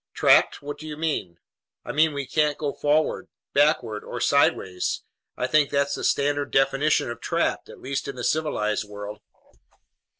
[0.15, 0.63] "Trapped!
[0.63, 1.37] What do you mean?"
[1.85, 5.03] "I mean we can't go forward, backward, or sideways.
[5.37, 9.21] I think that's the standard definition of 'trapped,' at least in the civilized world."